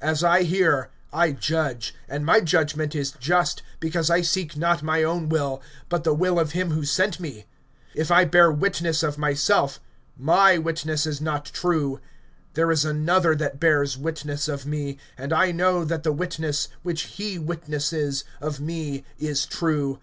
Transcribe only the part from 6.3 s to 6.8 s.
of him